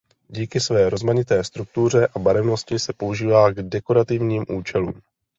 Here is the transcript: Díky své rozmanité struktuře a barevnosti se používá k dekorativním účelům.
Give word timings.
Díky 0.29 0.59
své 0.59 0.89
rozmanité 0.89 1.43
struktuře 1.43 2.07
a 2.15 2.19
barevnosti 2.19 2.79
se 2.79 2.93
používá 2.93 3.51
k 3.51 3.61
dekorativním 3.61 4.45
účelům. 4.49 5.01